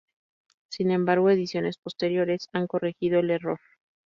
[0.71, 3.59] Sin embargo ediciones posteriores, han corregido el error.